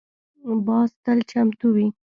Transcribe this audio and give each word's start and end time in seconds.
باز 0.65 0.89
تل 1.03 1.19
چمتو 1.29 1.67
وي 1.75 1.87